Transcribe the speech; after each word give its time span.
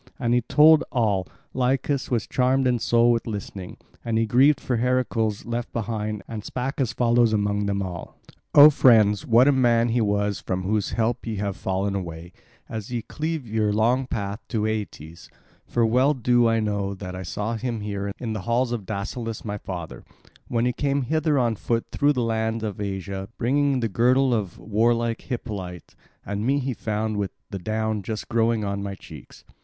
And 0.17 0.33
as 0.33 0.37
he 0.37 0.41
told 0.41 0.83
all, 0.91 1.27
Lycus 1.53 2.09
was 2.09 2.25
charmed 2.25 2.65
in 2.65 2.79
soul 2.79 3.11
with 3.11 3.27
listening; 3.27 3.77
and 4.03 4.17
he 4.17 4.25
grieved 4.25 4.59
for 4.59 4.77
Heracles 4.77 5.45
left 5.45 5.71
behind, 5.71 6.23
and 6.27 6.43
spake 6.43 6.81
as 6.81 6.91
follows 6.91 7.33
among 7.33 7.67
them 7.67 7.83
all: 7.83 8.17
"O 8.55 8.71
friends, 8.71 9.27
what 9.27 9.47
a 9.47 9.51
man 9.51 9.89
he 9.89 10.01
was 10.01 10.39
from 10.39 10.63
whose 10.63 10.93
help 10.93 11.27
ye 11.27 11.35
have 11.35 11.55
fallen 11.55 11.93
away, 11.93 12.33
as 12.67 12.91
ye 12.91 13.03
cleave 13.03 13.45
your 13.45 13.71
long 13.71 14.07
path 14.07 14.39
to 14.47 14.65
Aeetes; 14.65 15.29
for 15.67 15.85
well 15.85 16.15
do 16.15 16.47
I 16.47 16.59
know 16.59 16.95
that 16.95 17.13
I 17.15 17.21
saw 17.21 17.53
him 17.55 17.81
here 17.81 18.11
in 18.17 18.33
the 18.33 18.41
halls 18.49 18.71
of 18.71 18.87
Dascylus 18.87 19.45
my 19.45 19.59
father, 19.59 20.03
when 20.47 20.65
he 20.65 20.73
came 20.73 21.03
hither 21.03 21.37
on 21.37 21.55
foot 21.55 21.85
through 21.91 22.13
the 22.13 22.23
land 22.23 22.63
of 22.63 22.81
Asia 22.81 23.29
bringing 23.37 23.81
the 23.81 23.87
girdle 23.87 24.33
of 24.33 24.57
warlike 24.57 25.21
Hippolyte; 25.21 25.93
and 26.25 26.43
me 26.43 26.57
he 26.57 26.73
found 26.73 27.17
with 27.17 27.29
the 27.51 27.59
down 27.59 28.01
just 28.01 28.27
growing 28.29 28.63
on 28.65 28.81
my 28.81 28.95
cheeks. 28.95 29.43